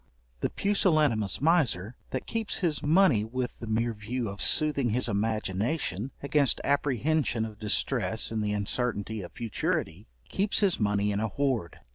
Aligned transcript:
The 0.39 0.49
pusillanimous 0.49 1.39
miser, 1.41 1.95
that 2.09 2.25
keeps 2.25 2.61
his 2.61 2.81
money 2.81 3.23
with 3.23 3.59
the 3.59 3.67
mere 3.67 3.93
view 3.93 4.29
of 4.29 4.41
soothing 4.41 4.89
his 4.89 5.07
imagination 5.07 6.09
against 6.23 6.59
apprehension 6.63 7.45
of 7.45 7.59
distress 7.59 8.31
in 8.31 8.41
the 8.41 8.51
uncertainty 8.51 9.21
of 9.21 9.31
futurity, 9.33 10.07
keeps 10.27 10.61
his 10.61 10.79
money 10.79 11.11
in 11.11 11.19
a 11.19 11.27
hoard. 11.27 11.81